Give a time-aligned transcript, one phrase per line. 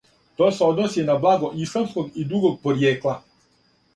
[0.37, 3.13] То се односи и на благо исламског и другог поријекла.